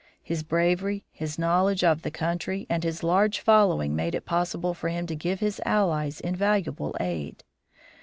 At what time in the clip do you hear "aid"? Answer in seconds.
6.99-7.43